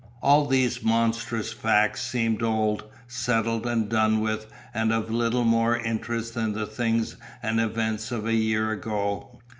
All 0.23 0.47
these 0.47 0.81
monstrous 0.81 1.53
facts 1.53 2.01
seemed 2.01 2.41
old, 2.41 2.85
settled 3.07 3.67
and 3.67 3.87
done 3.87 4.19
with 4.19 4.47
and 4.73 4.91
of 4.91 5.11
little 5.11 5.43
more 5.45 5.77
interest 5.77 6.33
than 6.33 6.53
the 6.53 6.65
things 6.65 7.17
and 7.43 7.59
events 7.59 8.11
of 8.11 8.25
a 8.25 8.33
year 8.33 8.71
ago. 8.71 9.39